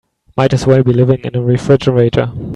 Might 0.35 0.51
as 0.51 0.65
well 0.65 0.81
be 0.81 0.93
living 0.93 1.19
in 1.19 1.35
a 1.35 1.43
refrigerator. 1.43 2.31